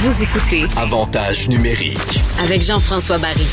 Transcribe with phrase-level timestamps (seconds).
[0.00, 2.20] Vous écoutez Avantage numérique.
[2.40, 3.46] avec Jean-François Barry.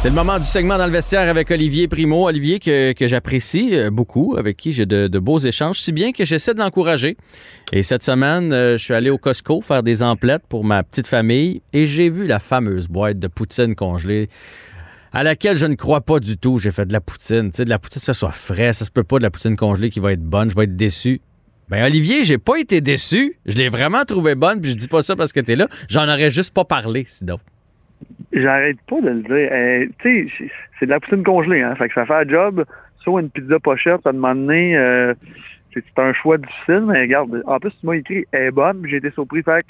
[0.00, 2.26] C'est le moment du segment dans le vestiaire avec Olivier Primo.
[2.26, 6.10] Olivier que, que j'apprécie euh, beaucoup, avec qui j'ai de, de beaux échanges, si bien
[6.10, 7.16] que j'essaie de l'encourager.
[7.72, 11.06] Et cette semaine, euh, je suis allé au Costco faire des emplettes pour ma petite
[11.06, 14.28] famille et j'ai vu la fameuse boîte de poutine congelée
[15.12, 16.58] à laquelle je ne crois pas du tout.
[16.58, 17.52] J'ai fait de la poutine.
[17.52, 18.72] Tu sais, de la poutine, que ça soit frais.
[18.72, 20.50] Ça se peut pas de la poutine congelée qui va être bonne.
[20.50, 21.20] Je vais être déçu.
[21.70, 23.36] Ben, Olivier, j'ai pas été déçu.
[23.46, 25.68] Je l'ai vraiment trouvé bonne, puis je dis pas ça parce que t'es là.
[25.88, 27.36] J'en aurais juste pas parlé, sinon.
[28.32, 29.48] J'arrête pas de le dire.
[29.52, 31.74] Euh, tu sais, c'est- de la poutine congelée, hein.
[31.76, 32.64] Fait que ça fait un job.
[32.98, 35.14] Soit une pizza pochette, un moment donné, euh,
[35.72, 38.96] c'est un choix difficile, mais regarde, en plus, tu m'as écrit, elle est bonne, j'ai
[38.96, 39.68] été surpris, fait que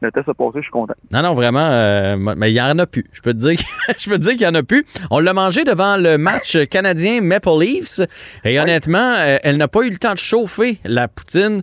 [0.00, 0.94] le test a passé, je suis content.
[1.10, 3.06] Non, non, vraiment, euh, mais il y en a plus.
[3.12, 3.58] Je peux te dire,
[3.98, 4.84] je peux te dire qu'il y en a plus.
[5.10, 8.00] On l'a mangé devant le match canadien Maple Leafs
[8.44, 11.62] et honnêtement, euh, elle n'a pas eu le temps de chauffer la poutine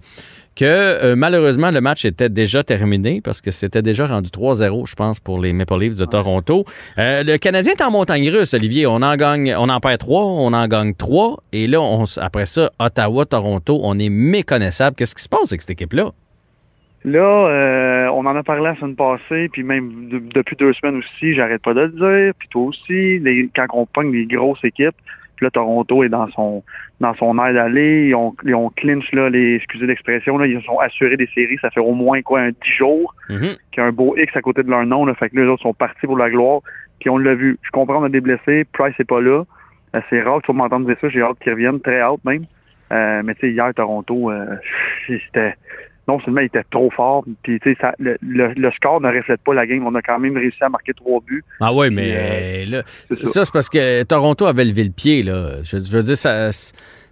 [0.56, 4.96] que euh, malheureusement le match était déjà terminé parce que c'était déjà rendu 3-0 je
[4.96, 6.66] pense pour les Maple Leafs de Toronto.
[6.98, 10.24] Euh, le Canadien est en montagne russe Olivier, on en gagne on en perd 3,
[10.24, 14.96] on en gagne 3 et là on, après ça Ottawa Toronto, on est méconnaissable.
[14.96, 16.12] Qu'est-ce qui se passe avec cette équipe là
[17.04, 20.98] Là, euh, on en a parlé la semaine passée, puis même de- depuis deux semaines
[20.98, 24.64] aussi, j'arrête pas de le dire, puis toi aussi, les- quand on pogne des grosses
[24.64, 24.96] équipes,
[25.36, 26.64] puis là, Toronto est dans son
[27.00, 30.62] dans son air d'aller, ils ont, ils ont clinch, là, les, excusez l'expression, là, ils
[30.62, 33.56] sont assurés des séries, ça fait au moins, quoi, un 10 jours, Mhm.
[33.72, 35.50] qui a un beau X à côté de leur nom, là, fait que là, les
[35.50, 36.62] autres sont partis pour la gloire,
[37.00, 37.58] puis on l'a vu.
[37.64, 39.44] Je comprends, on a des blessés, Price est pas là,
[39.96, 42.46] Euh, c'est rare que m'entendre dire ça, j'ai hâte qu'ils reviennent, très hâte même,
[42.94, 44.46] Euh, mais tu sais, hier, Toronto, euh,
[45.08, 45.56] c'était
[46.12, 49.54] non seulement il était trop fort, puis ça- le, le, le score ne reflète pas
[49.54, 49.86] la game.
[49.88, 51.44] On a quand même réussi à marquer trois buts.
[51.60, 53.32] Ah ouais, mais là, C'est ça.
[53.32, 55.24] ça, c'est parce que Toronto avait levé le pied.
[55.24, 55.64] Là.
[55.64, 56.50] Je, je veux dire, ça,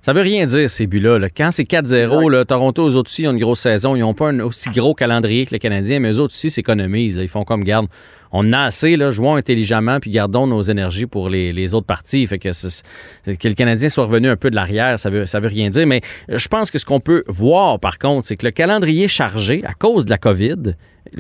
[0.02, 1.20] ça veut rien dire, ces buts-là.
[1.20, 1.30] là.
[1.30, 3.96] Quand c'est 4-0, là, Toronto, eux autres aussi, ils ont une grosse saison.
[3.96, 7.18] Ils n'ont pas un aussi gros calendrier que les Canadiens, mais eux autres aussi s'économisent.
[7.18, 7.88] Ils font comme, garde,
[8.32, 12.26] on a assez, là, jouons intelligemment, puis gardons nos énergies pour les, les autres parties.
[12.28, 12.50] Fait que,
[13.26, 15.86] le Canadien soit revenu un peu de l'arrière, ça veut, ça veut rien dire.
[15.86, 19.64] Mais je pense que ce qu'on peut voir, par contre, c'est que le calendrier chargé,
[19.66, 20.76] à cause de la COVID,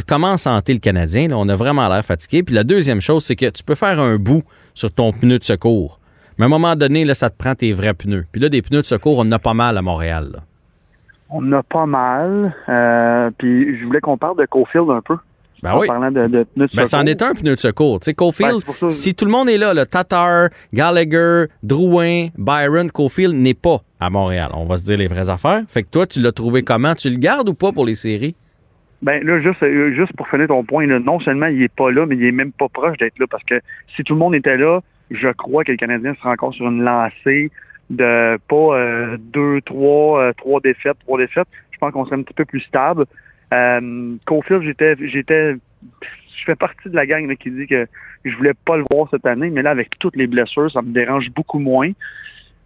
[0.08, 2.44] comment santé le Canadien, là, on a vraiment l'air fatigué.
[2.44, 5.44] Puis la deuxième chose, c'est que tu peux faire un bout sur ton pneu de
[5.44, 5.99] secours.
[6.40, 8.26] Mais à un moment donné, là, ça te prend tes vrais pneus.
[8.32, 10.30] Puis là, des pneus de secours, on en a pas mal à Montréal.
[10.34, 10.40] là.
[11.30, 12.56] On a pas mal.
[12.70, 15.18] Euh, puis je voulais qu'on parle de Cofield un peu.
[15.62, 15.88] Ben en oui.
[15.88, 17.10] parlant de, de pneus de Ben, c'en secours.
[17.10, 18.00] est un pneu de secours.
[18.00, 23.36] Tu sais, Cofield, si tout le monde est là, le Tatar, Gallagher, Drouin, Byron, Cofield
[23.36, 24.52] n'est pas à Montréal.
[24.54, 25.62] On va se dire les vraies affaires.
[25.68, 26.96] Fait que toi, tu l'as trouvé comment?
[26.96, 28.36] Tu le gardes ou pas pour les séries?
[29.02, 31.92] Ben là, juste, euh, juste pour finir ton point, là, non seulement il est pas
[31.92, 33.56] là, mais il est même pas proche d'être là parce que
[33.96, 34.80] si tout le monde était là,
[35.12, 37.52] je crois que le Canadien sera encore sur une lancée
[37.90, 41.48] de pas euh, deux, trois, euh, trois défaites, trois défaites.
[41.72, 43.06] Je pense qu'on serait un petit peu plus stable.
[43.54, 47.88] Euh, Cofield, j'étais, j'étais, je fais partie de la gang là, qui dit que
[48.26, 50.92] je voulais pas le voir cette année, mais là avec toutes les blessures, ça me
[50.92, 51.92] dérange beaucoup moins.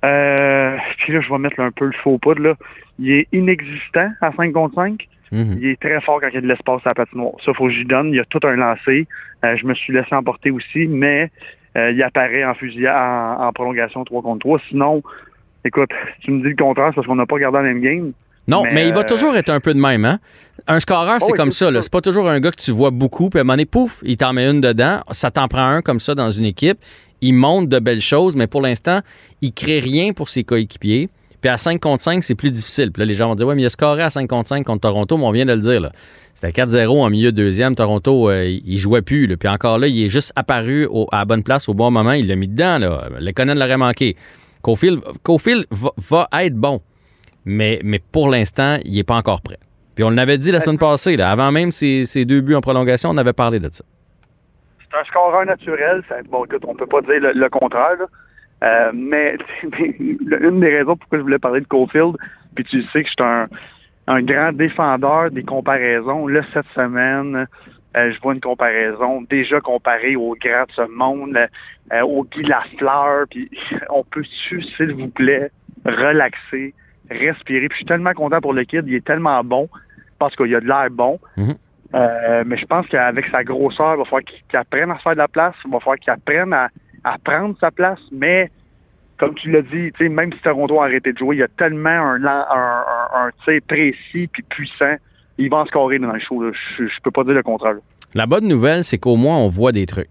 [0.04, 2.56] Euh, puis là, je vais mettre là, un peu le faux pas là.
[3.00, 5.08] Il est inexistant à 5 contre 5.
[5.32, 5.58] Mhm.
[5.62, 7.34] Il est très fort quand il y a de l'espace à la patinoire.
[7.44, 8.10] Ça, faut que j'y donne.
[8.10, 9.08] Il y a tout un lancé.
[9.46, 11.32] Euh, je me suis laissé emporter aussi, mais
[11.78, 14.60] euh, il apparaît en fusillade, en, en prolongation 3 contre 3.
[14.70, 15.02] Sinon,
[15.66, 15.90] écoute,
[16.20, 18.12] si tu me dis le contraire, c'est parce qu'on n'a pas regardé la même game.
[18.48, 20.20] Non, mais, Mais, il va euh, toujours être un peu de même, hein?
[20.68, 21.82] Un scoreur, c'est Oh oui, comme c'est ça.
[21.82, 24.02] C'est pas toujours un gars que tu vois beaucoup, puis à un moment donné, pouf,
[24.04, 25.02] il t'en met une dedans.
[25.12, 26.78] Ça t'en prend un comme ça dans une équipe.
[27.22, 29.00] Il montre de belles choses, mais pour l'instant,
[29.42, 31.10] il crée rien pour ses coéquipiers.
[31.44, 32.94] Puis à 5 contre 5, c'est plus difficile.
[32.94, 34.66] Puis là, les gens vont dire, ouais, mais il a scoré à 5 contre 5
[34.66, 35.92] contre Toronto, mais on vient de le dire, là.
[36.36, 37.76] C'était 4-0 en milieu de deuxième.
[37.76, 39.28] Toronto, euh, il jouait plus.
[39.28, 39.36] là.
[39.36, 42.14] Puis encore là, il est juste apparu au- à la bonne place au bon moment.
[42.14, 42.80] Il l'a mis dedans.
[42.80, 43.10] Là.
[43.20, 44.16] Lekonen l'aurait manqué.
[44.62, 46.80] Cofield, Cofield va, va être bon.
[47.44, 49.60] Mais, mais pour l'instant, il n'est pas encore prêt.
[49.96, 52.62] Puis on l'avait dit la semaine passée, là, avant même ses, ses deux buts en
[52.62, 53.84] prolongation, on avait parlé de ça.
[54.80, 56.02] C'est un scoreur naturel.
[56.32, 57.98] Bon, écoute, on peut pas dire le, le contraire.
[58.00, 58.06] là.
[58.64, 59.38] Euh, mais
[59.80, 62.16] une des raisons pourquoi je voulais parler de Cofield,
[62.56, 63.48] puis tu sais que je suis un,
[64.08, 66.28] un grand défendeur des comparaisons.
[66.28, 67.48] Là, cette semaine,
[67.96, 71.38] euh, je vois une comparaison déjà comparée aux grands de ce monde,
[71.92, 73.50] euh, au Guy Lafleur, puis
[73.90, 75.52] on peut-tu, s'il vous plaît,
[75.86, 76.74] relaxer,
[77.10, 77.68] respirer?
[77.68, 79.70] Puis je suis tellement content pour le kid, il est tellement bon,
[80.20, 81.20] parce qu'il a de l'air bon.
[81.38, 81.56] Mhm.
[81.96, 85.04] Euh, mais je pense qu'avec sa grosseur, il va falloir qu'il qu'il apprenne à se
[85.04, 86.70] faire de la place, il va falloir qu'il apprenne à,
[87.04, 88.50] à prendre sa place, mais
[89.18, 91.90] comme tu l'as dit, même si Toronto a arrêté de jouer, il y a tellement
[91.90, 92.86] un, un,
[93.16, 94.96] un, tir précis puis puissant.
[95.38, 96.44] Il va en scorer dans le show.
[96.44, 96.52] là.
[96.78, 97.76] Je, je peux pas dire le contraire.
[98.14, 100.10] La bonne nouvelle, c'est qu'au moins, on voit des trucs.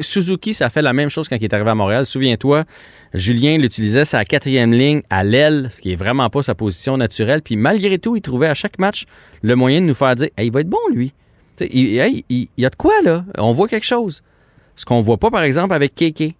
[0.00, 2.06] Suzuki, ça fait la même chose quand il est arrivé à Montréal.
[2.06, 2.64] Souviens-toi,
[3.12, 7.42] Julien l'utilisait sa quatrième ligne à l'aile, ce qui est vraiment pas sa position naturelle.
[7.42, 9.04] Puis malgré tout, il trouvait à chaque match
[9.42, 11.12] le moyen de nous faire dire il va être bon, lui.
[11.60, 13.24] Il, y a de quoi, là?
[13.38, 14.22] On voit quelque chose.
[14.76, 16.36] Ce qu'on voit pas, par exemple, avec Kéké.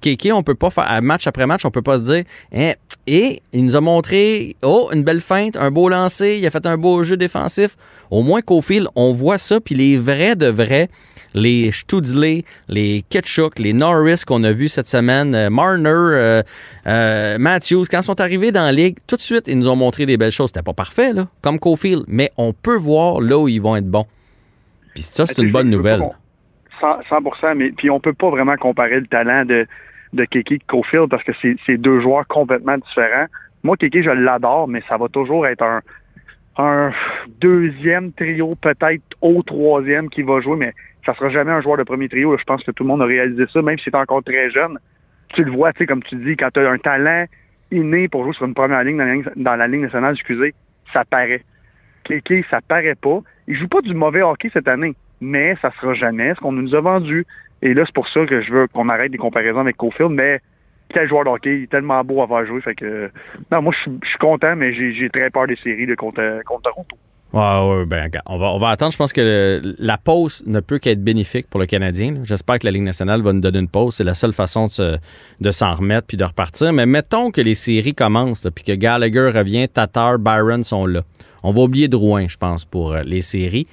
[0.00, 2.72] Kéké, on peut pas faire, match après match, on peut pas se dire, hein,
[3.06, 6.66] et il nous a montré, oh, une belle feinte, un beau lancer, il a fait
[6.66, 7.76] un beau jeu défensif.
[8.10, 10.90] Au moins qu'au fil, on voit ça, puis les vrais de vrais,
[11.34, 16.42] les Studzley, les Ketchuk, les Norris qu'on a vus cette semaine, euh, Marner, euh,
[16.86, 19.76] euh, Matthews, quand ils sont arrivés dans la ligue, tout de suite, ils nous ont
[19.76, 20.48] montré des belles choses.
[20.48, 23.88] C'était pas parfait, là, comme Cofield, mais on peut voir là où ils vont être
[23.88, 24.06] bons.
[24.94, 26.02] Puis ça, c'est une bonne nouvelle.
[26.80, 29.66] 100%, mais puis on peut pas vraiment comparer le talent de,
[30.12, 31.32] de Keke et Cofield parce que
[31.66, 33.26] c'est deux joueurs complètement différents.
[33.62, 35.64] Moi, Keke, je l'adore, mais ça va toujours être
[36.56, 36.92] un,
[37.40, 40.74] deuxième trio, peut-être au troisième qui va jouer, mais
[41.06, 42.36] ça sera jamais un joueur de premier trio.
[42.36, 44.76] Je pense que tout le monde a réalisé ça, même si c'est encore très jeune.
[45.28, 47.26] Tu le vois, tu sais, comme tu dis, quand tu as un talent
[47.70, 50.16] inné pour jouer sur une première ligne dans la ligne, dans la ligne nationale,
[50.92, 51.42] ça paraît.
[52.02, 53.20] Keke, ça paraît pas.
[53.46, 56.74] Il joue pas du mauvais hockey cette année mais ça sera jamais ce qu'on nous
[56.74, 57.26] a vendu.
[57.62, 60.40] Et là, c'est pour ça que je veux qu'on arrête des comparaisons avec Cofield, mais
[60.88, 62.60] quel joueur de il est tellement beau à voir jouer.
[62.60, 63.10] Fait que,
[63.50, 66.96] non, moi, je suis content, mais j'ai très peur des séries de contre, contre Toronto.
[67.32, 68.92] Ouais, ouais, ben, on va, on va attendre.
[68.92, 72.20] Je pense que la pause ne peut qu'être bénéfique pour le Canadien.
[72.24, 73.96] J'espère que la Ligue nationale va nous donner une pause.
[73.96, 74.68] C'est la seule façon
[75.40, 76.72] de, s'en remettre puis de repartir.
[76.72, 81.02] Mais mettons que les séries commencent, puis que Gallagher revient, Tatar, Byron sont là.
[81.42, 83.66] On va oublier Drouin, je pense, pour euh, les séries.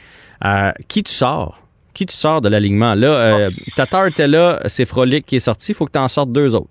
[0.43, 1.61] Euh, qui tu sors?
[1.93, 2.93] Qui tu sors de l'alignement?
[2.93, 6.09] Là, euh, Tatar était là, c'est Frolic qui est sorti, il faut que tu en
[6.09, 6.69] sortes deux autres.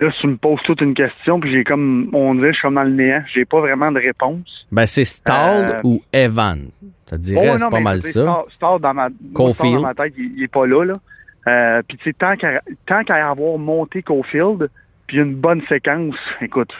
[0.00, 2.74] Là, tu me poses toute une question, puis j'ai comme, on dirait, je suis comme
[2.74, 3.22] dans le néant.
[3.32, 4.66] J'ai pas vraiment de réponse.
[4.70, 6.68] Ben, c'est Stall euh, ou Evan?
[7.06, 8.44] Ça te dirait, oh, c'est pas mal ça.
[8.50, 11.82] Stall, dans ma, dans ma tête, il, est pas là, là.
[11.88, 12.36] puis, tu sais, tant
[13.04, 14.68] qu'à avoir monté Cofield,
[15.06, 16.72] puis une bonne séquence, écoute,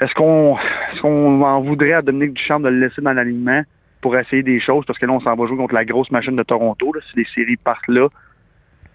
[0.00, 3.62] est-ce qu'on est qu'on en voudrait à Dominique Duchamp de le laisser dans l'alignement?
[4.00, 6.36] pour essayer des choses, parce que là, on s'en va jouer contre la grosse machine
[6.36, 6.92] de Toronto.
[6.92, 8.08] Là, si les séries partent là,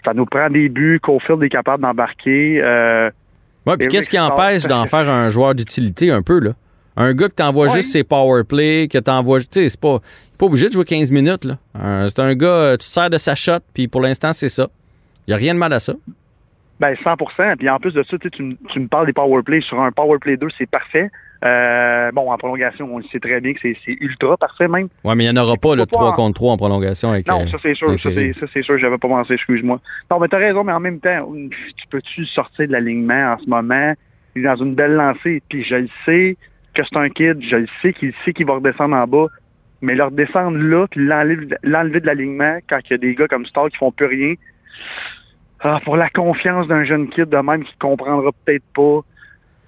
[0.03, 0.99] ça nous prend des buts.
[1.01, 2.61] Cofield est capable d'embarquer.
[2.61, 3.09] Euh,
[3.65, 6.51] ouais, puis qu'est-ce qui empêche d'en faire un joueur d'utilité un peu, là?
[6.95, 9.99] Un gars que t'envoies juste ses power play, que t'envoies, tu sais, c'est pas,
[10.37, 11.57] pas obligé de jouer 15 minutes, là.
[12.07, 14.67] c'est un gars, tu te sers de sa shot, puis pour l'instant, c'est ça.
[15.25, 15.93] Il n'y a rien de mal à ça.
[16.79, 19.61] Ben 100% Puis en plus de ça, tu, tu me parles des power play.
[19.61, 21.09] Sur un power play 2, c'est parfait.
[21.43, 24.87] Euh, bon, en prolongation, on sait très bien que c'est ultra parfait même.
[25.03, 27.45] Oui, mais il n'y en aura pas le 3 contre 3 en prolongation avec Non,
[27.47, 28.09] ça c'est sûr, ça
[28.53, 29.81] c'est sûr, j'avais pas pensé, excuse-moi.
[30.09, 33.49] Non, mais t'as raison, mais en même temps, tu peux-tu sortir de l'alignement en ce
[33.49, 33.93] moment?
[34.35, 36.37] Il est dans une belle lancée, puis je le sais
[36.73, 39.27] que c'est un kid, je le sais qu'il sait qu'il va redescendre en bas,
[39.81, 43.45] mais leur descendre là, puis l'enlever de l'alignement quand il y a des gars comme
[43.45, 44.35] Star qui font plus rien,
[45.59, 49.01] ah, pour la confiance d'un jeune kid de même qui comprendra peut-être pas,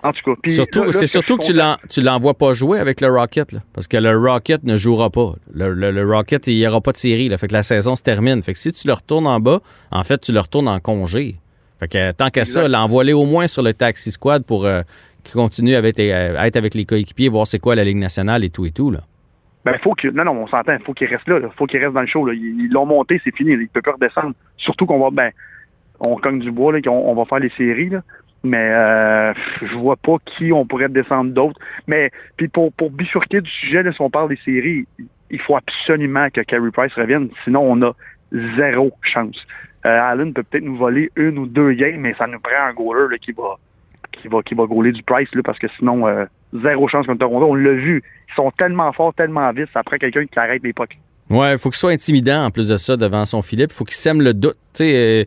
[0.05, 0.49] en tout cas.
[0.49, 4.63] Surtout, c'est surtout que, tu l'envoies pas jouer avec le Rocket, parce que le Rocket
[4.63, 5.33] ne jouera pas.
[5.53, 8.41] Le, Rocket, il n'y aura pas de série, là, fait que la saison se termine.
[8.41, 9.61] Fait que si tu le retournes en bas,
[9.91, 11.35] en fait, tu le retournes en congé.
[11.79, 14.81] Fait que tant qu'à ça, l'envoie-les au moins sur le Taxi Squad pour euh,
[15.23, 18.43] qu'il continue avec, euh, à être avec les coéquipiers, voir c'est quoi la Ligue nationale
[18.43, 18.91] et tout et tout.
[18.91, 18.99] Là.
[19.65, 20.07] Ben, faut que.
[20.07, 20.73] Non, non, on s'entend.
[20.73, 21.39] Il faut qu'il reste là.
[21.41, 22.31] Il faut qu'il reste dans le show.
[22.31, 23.53] Ils l'ont monté, c'est fini.
[23.53, 24.33] Il ne peut pas redescendre.
[24.57, 25.09] Surtout qu'on va.
[25.09, 25.31] Ben,
[25.99, 27.89] on cogne du bois, là, on, on va faire les séries.
[27.89, 28.01] Là
[28.45, 31.59] mais euh, je vois pas qui on pourrait descendre d'autres.
[31.87, 34.85] Mais puis pour, pour bifurquer du sujet, là, si on parle des séries,
[35.29, 37.95] il faut absolument que Carey Price revienne, sinon on a
[38.55, 39.45] zéro chance.
[39.85, 42.73] Euh, Allen peut peut-être nous voler une ou deux games, mais ça nous prend un
[42.73, 43.57] goaler qui va
[44.11, 47.47] qui va qui va du Price là, parce que sinon euh, zéro chance contre Toronto.
[47.47, 50.73] On l'a vu, ils sont tellement forts, tellement vite, ça prend quelqu'un qui arrête les
[50.73, 50.97] pucks.
[51.29, 53.65] Ouais, il faut qu'il soit intimidant en plus de ça devant son filet.
[53.69, 54.57] Il faut qu'il sème le doute.
[54.73, 55.23] Tu sais, euh,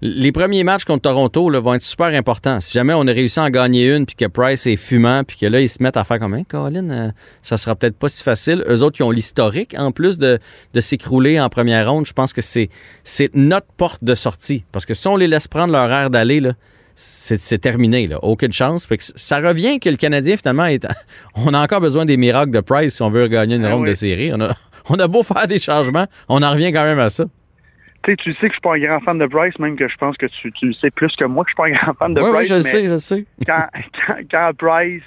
[0.00, 2.60] les premiers matchs contre Toronto là, vont être super importants.
[2.60, 5.38] Si jamais on a réussi à en gagner une, puis que Price est fumant, puis
[5.38, 7.10] que là, ils se mettent à faire comme, un Colin, euh,
[7.42, 8.62] ça sera peut-être pas si facile.
[8.68, 10.38] Eux autres qui ont l'historique, en plus de,
[10.74, 12.68] de s'écrouler en première ronde, je pense que c'est,
[13.02, 14.64] c'est notre porte de sortie.
[14.70, 16.52] Parce que si on les laisse prendre leur air d'aller, là,
[16.94, 18.08] c'est, terminé.
[18.08, 18.18] Là.
[18.24, 18.88] Aucune chance.
[19.14, 20.86] ça revient que le Canadien, finalement, est,
[21.34, 23.86] on a encore besoin des miracles de Price si on veut gagner une ah ronde
[23.86, 24.32] de série.
[24.34, 24.56] On a,
[24.90, 27.24] on a beau faire des changements, on en revient quand même à ça
[28.16, 30.16] tu sais que je suis pas un grand fan de Bryce, même que je pense
[30.16, 32.20] que tu, tu sais plus que moi que je suis pas un grand fan de
[32.20, 32.34] Bryce.
[32.34, 33.24] Oui, je le sais, je sais.
[33.46, 33.66] Quand,
[34.30, 35.02] quand, Bryce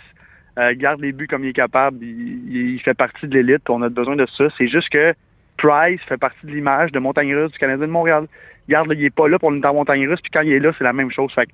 [0.60, 3.90] euh, garde les buts comme il est capable, il, fait partie de l'élite, on a
[3.90, 4.48] besoin de ça.
[4.58, 5.14] C'est juste que
[5.58, 8.28] Price fait partie de l'image de Montagne Russe du Canadien de Montréal.
[8.70, 10.72] Garde, il est pas là pour être en Montagne Russe, puis quand il est là,
[10.78, 11.32] c'est la même chose.
[11.34, 11.50] Fait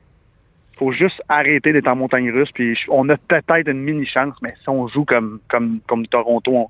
[0.77, 4.53] faut juste arrêter d'être en Montagne Russe, puis on a peut-être une mini chance, mais
[4.61, 6.67] si on joue comme comme comme Toronto, on,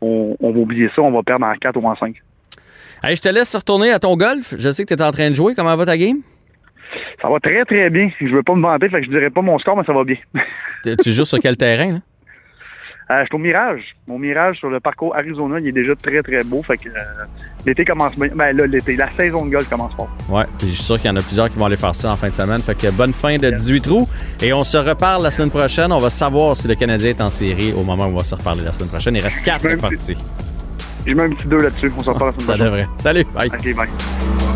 [0.00, 2.16] on, va oublier ça, on va perdre en 4 ou en 5
[3.02, 4.54] je te laisse retourner à ton golf.
[4.58, 5.54] Je sais que tu es en train de jouer.
[5.54, 6.20] Comment va ta game?
[7.22, 8.10] Ça va très, très bien.
[8.20, 10.04] Je veux pas me vanter, fait que je dirais pas mon score, mais ça va
[10.04, 10.16] bien.
[11.02, 12.00] tu joues sur quel terrain?
[13.10, 13.96] Euh, je suis au Mirage.
[14.06, 16.62] Mon Mirage sur le parcours Arizona, il est déjà très, très beau.
[16.62, 16.92] Fait que euh,
[17.66, 18.28] l'été commence bien.
[18.36, 20.08] Ben là, l'été, la saison de golf commence fort.
[20.28, 22.12] Ouais, puis je suis sûr qu'il y en a plusieurs qui vont aller faire ça
[22.12, 22.60] en fin de semaine.
[22.60, 24.08] Fait que bonne fin de 18 trous.
[24.40, 25.90] Et on se reparle la semaine prochaine.
[25.90, 28.34] On va savoir si le Canadien est en série au moment où on va se
[28.36, 29.16] reparler la semaine prochaine.
[29.16, 30.16] Il reste quatre Même si- parties.
[31.06, 31.90] J'ai mis un petit deux là-dessus.
[31.98, 32.86] On s'en reparle la Ça semaine prochaine.
[32.86, 33.02] devrait.
[33.02, 33.48] Salut, bye.
[33.48, 34.49] OK, bye.